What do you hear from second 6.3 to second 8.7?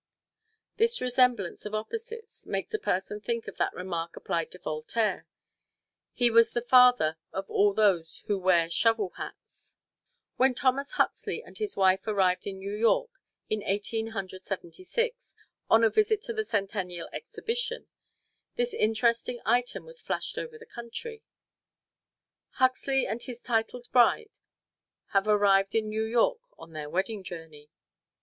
was the father of all those who wear